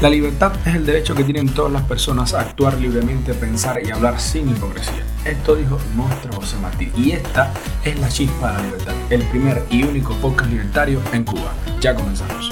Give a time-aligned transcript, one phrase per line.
[0.00, 3.90] La libertad es el derecho que tienen todas las personas a actuar libremente, pensar y
[3.90, 5.04] hablar sin hipocresía.
[5.26, 6.90] Esto dijo el monstruo José Martí.
[6.96, 7.52] Y esta
[7.84, 11.52] es la chispa de la libertad, el primer y único podcast libertario en Cuba.
[11.82, 12.50] Ya comenzamos.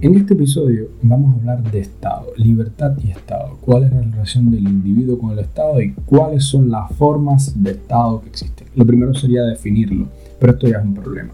[0.00, 4.48] En este episodio vamos a hablar de Estado, libertad y Estado, cuál es la relación
[4.48, 8.68] del individuo con el Estado y cuáles son las formas de Estado que existen.
[8.76, 10.06] Lo primero sería definirlo,
[10.38, 11.30] pero esto ya es un problema.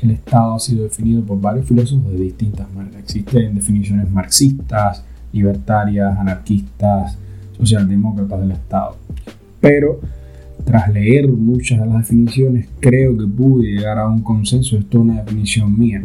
[0.00, 3.00] El Estado ha sido definido por varios filósofos de distintas maneras.
[3.00, 7.16] Existen definiciones marxistas, libertarias, anarquistas,
[7.56, 8.96] socialdemócratas del Estado.
[9.60, 10.00] Pero
[10.64, 14.76] tras leer muchas de las definiciones, creo que pude llegar a un consenso.
[14.76, 16.02] Esto es una definición mía.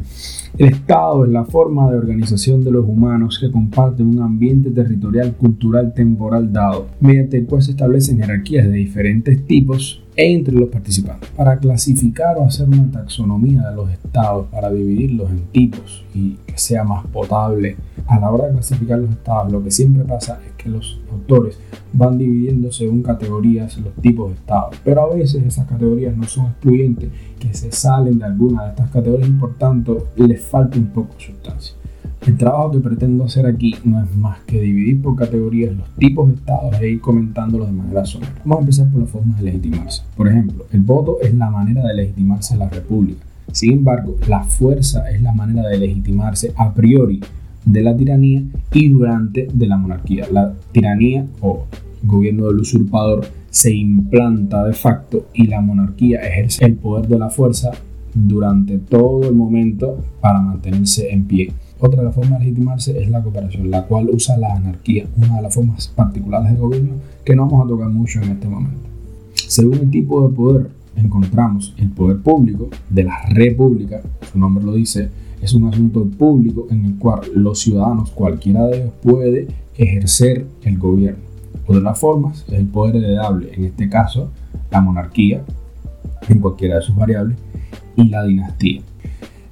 [0.57, 5.33] El Estado es la forma de organización de los humanos que comparten un ambiente territorial,
[5.33, 11.29] cultural, temporal dado, mediante el cual se establecen jerarquías de diferentes tipos entre los participantes.
[11.31, 16.57] Para clasificar o hacer una taxonomía de los estados, para dividirlos en tipos y que
[16.57, 17.77] sea más potable,
[18.07, 21.57] a la hora de clasificar los estados, lo que siempre pasa es que los autores
[21.93, 26.47] van dividiendo según categorías los tipos de estados, pero a veces esas categorías no son
[26.47, 27.09] excluyentes,
[27.39, 31.13] que se salen de alguna de estas categorías y por tanto les falta un poco
[31.15, 31.75] de sustancia.
[32.25, 36.27] El trabajo que pretendo hacer aquí no es más que dividir por categorías los tipos
[36.27, 38.33] de estados e ir comentándolos de manera somera.
[38.43, 40.01] Vamos a empezar por las formas de legitimarse.
[40.17, 43.23] Por ejemplo, el voto es la manera de legitimarse en la república.
[43.51, 47.21] Sin embargo, la fuerza es la manera de legitimarse a priori
[47.63, 48.41] de la tiranía
[48.73, 50.25] y durante de la monarquía.
[50.31, 51.65] La tiranía o
[52.01, 57.29] gobierno del usurpador se implanta de facto y la monarquía ejerce el poder de la
[57.29, 57.69] fuerza
[58.15, 61.53] durante todo el momento para mantenerse en pie.
[61.79, 65.35] Otra de las formas de legitimarse es la cooperación, la cual usa la anarquía, una
[65.35, 66.93] de las formas particulares de gobierno
[67.25, 68.87] que no vamos a tocar mucho en este momento.
[69.33, 74.73] Según el tipo de poder, encontramos el poder público de la república, su nombre lo
[74.73, 75.09] dice,
[75.41, 79.47] es un asunto público en el cual los ciudadanos, cualquiera de ellos, puede
[79.77, 81.23] ejercer el gobierno.
[81.63, 84.31] Otra de las formas es el poder heredable, en este caso
[84.71, 85.43] la monarquía,
[86.29, 87.37] en cualquiera de sus variables,
[87.97, 88.81] y la dinastía.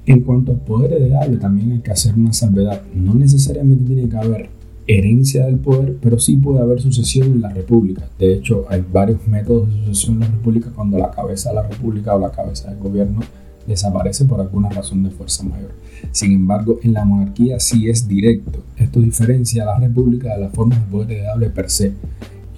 [0.06, 2.82] En cuanto al poder heredable, también hay que hacer una salvedad.
[2.94, 4.50] No necesariamente tiene que haber
[4.86, 8.06] herencia del poder, pero sí puede haber sucesión en la república.
[8.18, 11.68] De hecho, hay varios métodos de sucesión en la república cuando la cabeza de la
[11.68, 13.20] república o la cabeza del gobierno
[13.66, 15.70] desaparece por alguna razón de fuerza mayor.
[16.12, 18.62] Sin embargo, en la monarquía sí es directo.
[18.76, 21.92] Esto diferencia a la república de la forma de poder heredable per se.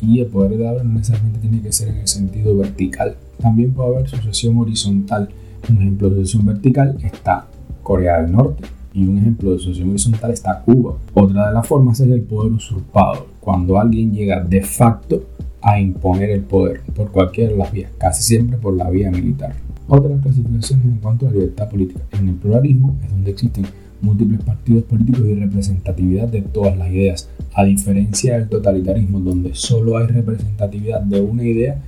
[0.03, 3.15] Y el poder heredable no necesariamente tiene que ser en el sentido vertical.
[3.41, 5.29] También puede haber sucesión horizontal
[5.69, 7.47] un ejemplo de sucesión vertical está
[7.83, 10.97] Corea del Norte y un ejemplo de sucesión horizontal está Cuba.
[11.15, 15.25] Otra de las formas es el poder usurpado, cuando alguien llega de facto
[15.61, 19.55] a imponer el poder por cualquiera de las vías, casi siempre por la vía militar.
[19.89, 22.01] Otra de las clasificaciones en cuanto a la libertad política.
[22.13, 23.67] En el pluralismo es donde existen
[24.01, 29.99] múltiples partidos políticos y representatividad de todas las ideas, a diferencia del totalitarismo donde solo
[29.99, 31.83] hay representatividad de una idea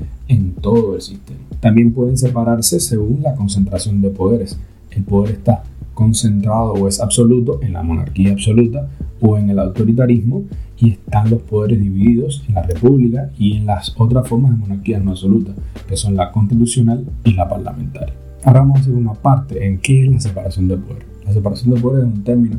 [0.61, 1.41] todo el sistema.
[1.61, 4.59] También pueden separarse según la concentración de poderes.
[4.91, 5.63] El poder está
[5.95, 8.89] concentrado o es absoluto en la monarquía absoluta
[9.21, 10.45] o en el autoritarismo
[10.78, 15.01] y están los poderes divididos en la república y en las otras formas de monarquía
[15.01, 15.53] no absoluta,
[15.89, 18.15] que son la constitucional y la parlamentaria.
[18.45, 21.04] Ahora vamos a hacer una parte en qué es la separación de poder.
[21.27, 22.59] La separación de poder es un término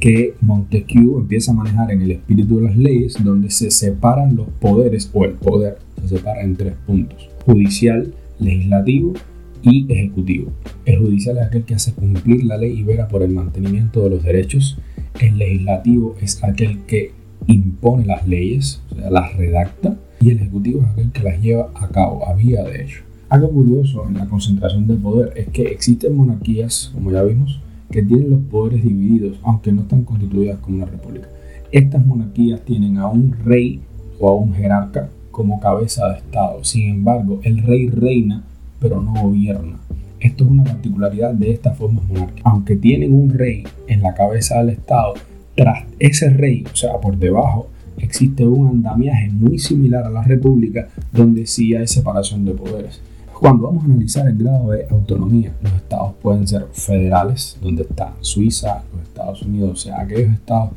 [0.00, 4.48] que Montesquieu empieza a manejar en el espíritu de las leyes, donde se separan los
[4.60, 9.14] poderes o el poder, se separa en tres puntos, judicial, legislativo
[9.62, 10.52] y ejecutivo.
[10.84, 14.10] El judicial es aquel que hace cumplir la ley y vera por el mantenimiento de
[14.10, 14.78] los derechos.
[15.18, 17.12] El legislativo es aquel que
[17.46, 19.96] impone las leyes, o sea, las redacta.
[20.20, 23.00] Y el ejecutivo es aquel que las lleva a cabo, a vía de ello.
[23.30, 27.60] Algo curioso en la concentración del poder es que existen monarquías, como ya vimos,
[27.90, 31.28] que tienen los poderes divididos, aunque no están constituidas como una república.
[31.72, 33.80] Estas monarquías tienen a un rey
[34.18, 36.64] o a un jerarca como cabeza de Estado.
[36.64, 38.44] Sin embargo, el rey reina,
[38.80, 39.78] pero no gobierna.
[40.20, 42.42] Esto es una particularidad de estas formas monárquicas.
[42.44, 45.14] Aunque tienen un rey en la cabeza del Estado,
[45.54, 50.88] tras ese rey, o sea, por debajo existe un andamiaje muy similar a la república
[51.12, 53.00] donde sí hay separación de poderes.
[53.38, 58.12] Cuando vamos a analizar el grado de autonomía, los estados pueden ser federales, donde está
[58.20, 60.70] Suiza, los Estados Unidos, o sea, aquellos estados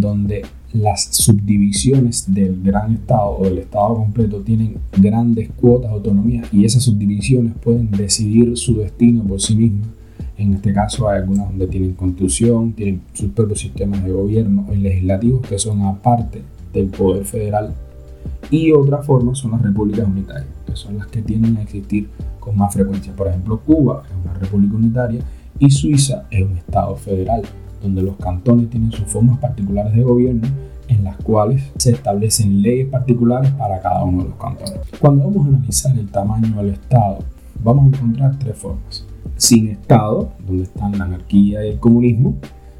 [0.00, 6.42] donde las subdivisiones del gran estado o del estado completo tienen grandes cuotas de autonomía
[6.52, 9.88] y esas subdivisiones pueden decidir su destino por sí mismas.
[10.36, 14.76] En este caso hay algunas donde tienen constitución, tienen sus propios sistemas de gobierno y
[14.76, 17.72] legislativos que son aparte del poder federal.
[18.50, 22.08] Y otra forma son las repúblicas unitarias, que son las que tienden a existir
[22.38, 23.14] con más frecuencia.
[23.16, 25.20] Por ejemplo, Cuba es una república unitaria
[25.58, 27.42] y Suiza es un estado federal
[27.82, 30.48] donde los cantones tienen sus formas particulares de gobierno
[30.88, 34.80] en las cuales se establecen leyes particulares para cada uno de los cantones.
[35.00, 37.18] Cuando vamos a analizar el tamaño del Estado,
[37.62, 39.04] vamos a encontrar tres formas.
[39.36, 42.36] Sin Estado, donde están la anarquía y el comunismo,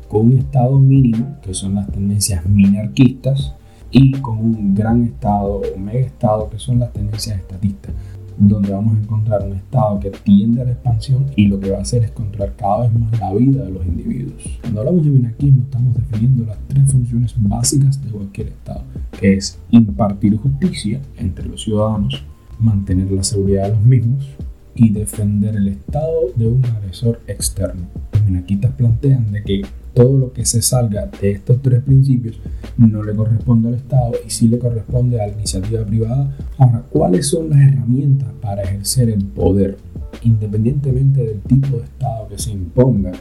[0.08, 3.54] con un Estado mínimo, que son las tendencias minarquistas,
[3.90, 7.92] y con un gran Estado o mega Estado, que son las tendencias estatistas
[8.38, 11.78] donde vamos a encontrar un estado que tiende a la expansión y lo que va
[11.78, 14.42] a hacer es controlar cada vez más la vida de los individuos.
[14.60, 18.82] Cuando hablamos de minarquismo estamos definiendo las tres funciones básicas de cualquier estado,
[19.18, 22.24] que es impartir justicia entre los ciudadanos,
[22.58, 24.26] mantener la seguridad de los mismos
[24.74, 27.86] y defender el estado de un agresor externo.
[28.26, 29.62] Los minarquistas plantean de que
[29.94, 32.40] todo lo que se salga de estos tres principios
[32.76, 36.36] no le corresponde al Estado y sí le corresponde a la iniciativa privada.
[36.58, 39.78] Ahora, ¿cuáles son las herramientas para ejercer el poder?
[40.24, 43.12] Independientemente del tipo de Estado que se imponga,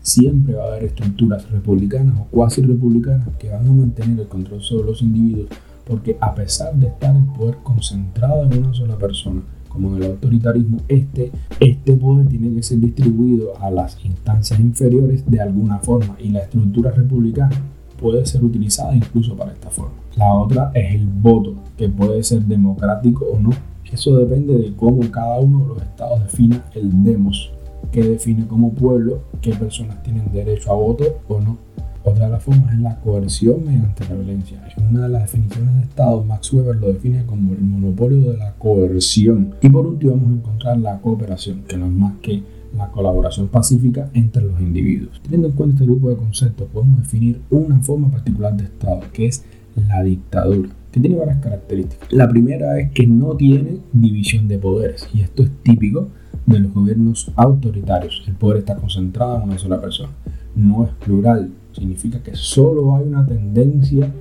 [0.00, 4.62] siempre va a haber estructuras republicanas o cuasi republicanas que van a mantener el control
[4.62, 5.48] sobre los individuos
[5.86, 9.42] porque a pesar de estar el poder concentrado en una sola persona,
[9.74, 15.28] como en el autoritarismo, este, este poder tiene que ser distribuido a las instancias inferiores
[15.28, 17.60] de alguna forma y la estructura republicana
[18.00, 19.94] puede ser utilizada incluso para esta forma.
[20.16, 23.50] La otra es el voto, que puede ser democrático o no.
[23.92, 27.50] Eso depende de cómo cada uno de los estados defina el demos,
[27.90, 31.58] que define como pueblo qué personas tienen derecho a voto o no.
[32.06, 34.62] Otra de las formas es la coerción mediante la violencia.
[34.76, 38.36] En una de las definiciones de Estado, Max Weber lo define como el monopolio de
[38.36, 39.54] la coerción.
[39.62, 42.42] Y por último vamos a encontrar la cooperación, que no es más que
[42.76, 45.18] la colaboración pacífica entre los individuos.
[45.22, 49.26] Teniendo en cuenta este grupo de conceptos, podemos definir una forma particular de Estado, que
[49.26, 49.42] es
[49.74, 52.12] la dictadura, que tiene varias características.
[52.12, 56.08] La primera es que no tiene división de poderes, y esto es típico
[56.44, 58.22] de los gobiernos autoritarios.
[58.26, 60.12] El poder está concentrado en una sola persona.
[60.54, 64.12] No es plural, significa que solo hay una tendencia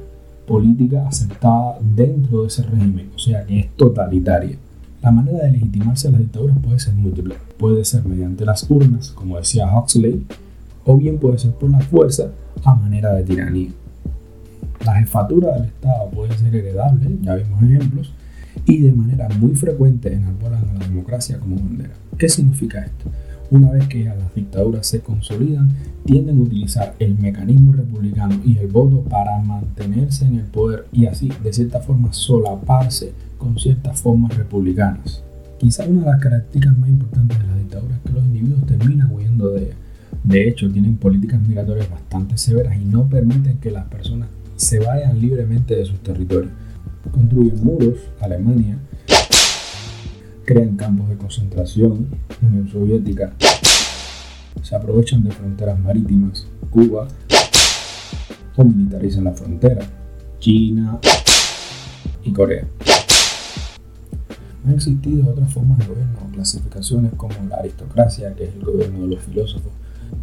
[0.48, 4.58] política aceptada dentro de ese régimen, o sea que es totalitaria.
[5.02, 7.36] La manera de legitimarse a las dictaduras puede ser múltiple.
[7.58, 10.26] Puede ser mediante las urnas, como decía Huxley,
[10.86, 12.32] o bien puede ser por la fuerza
[12.64, 13.72] a manera de tiranía.
[14.86, 18.14] La jefatura del Estado puede ser heredable, ya vimos ejemplos,
[18.66, 21.94] y de manera muy frecuente enarbolan a la democracia como bandera.
[22.18, 23.06] ¿Qué significa esto?
[23.52, 25.70] Una vez que las dictaduras se consolidan,
[26.06, 31.06] tienden a utilizar el mecanismo republicano y el voto para mantenerse en el poder y
[31.06, 35.24] así, de cierta forma, solaparse con ciertas formas republicanas.
[35.60, 39.12] Quizá una de las características más importantes de las dictaduras es que los individuos terminan
[39.12, 39.76] huyendo de ella.
[40.24, 45.20] De hecho, tienen políticas migratorias bastante severas y no permiten que las personas se vayan
[45.20, 46.52] libremente de sus territorios.
[47.12, 48.78] Construyen muros, Alemania,
[50.46, 52.08] crean campos de concentración,
[52.42, 53.34] Unión Soviética,
[54.62, 57.08] se aprovechan de fronteras marítimas, Cuba,
[58.56, 59.86] o militarizan la frontera,
[60.40, 61.00] China
[62.24, 62.68] y Corea.
[64.66, 69.02] Han existido otras formas de gobierno o clasificaciones como la aristocracia, que es el gobierno
[69.02, 69.72] de los filósofos,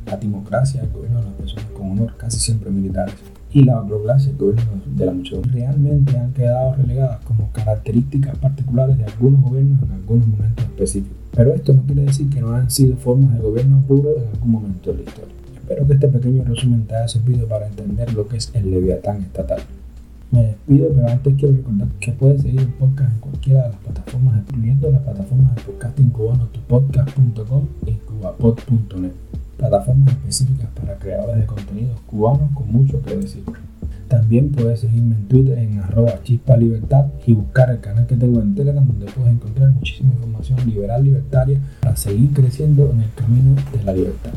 [0.07, 3.15] la timocracia, el gobierno de las personas con honor, casi siempre militares,
[3.53, 4.17] y la gobierno
[4.97, 10.27] de la muchedumbre, realmente han quedado relegadas como características particulares de algunos gobiernos en algunos
[10.29, 11.17] momentos específicos.
[11.33, 14.51] Pero esto no quiere decir que no han sido formas de gobierno puro en algún
[14.51, 15.35] momento de la historia.
[15.57, 19.23] Espero que este pequeño resumen te haya servido para entender lo que es el leviatán
[19.23, 19.61] estatal.
[20.33, 23.79] Me despido, pero antes quiero recordar que puedes seguir el podcast en cualquiera de las
[23.79, 29.30] plataformas, incluyendo las plataformas de podcasting cubano, tupodcast.com y cubapod.net
[29.61, 33.45] plataformas específicas para creadores de contenidos cubanos con mucho que decir.
[34.09, 38.41] También puedes seguirme en Twitter en arroba chispa libertad y buscar el canal que tengo
[38.41, 43.55] en Telegram donde puedes encontrar muchísima información liberal libertaria para seguir creciendo en el camino
[43.73, 44.33] de la libertad.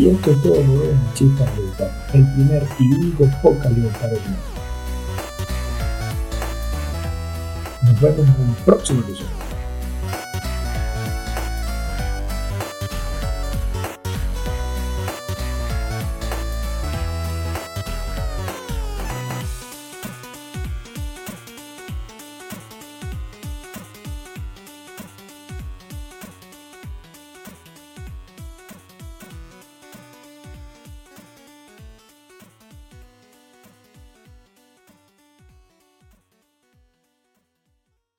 [0.00, 3.24] Y esto es todo lo de Chispas Libertad, el primer y único
[3.68, 4.22] libertario de
[7.82, 9.39] Nos vemos en un próximo episodio.